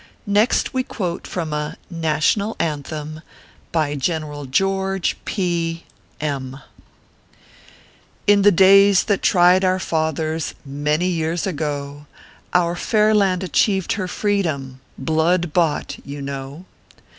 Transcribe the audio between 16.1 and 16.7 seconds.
know.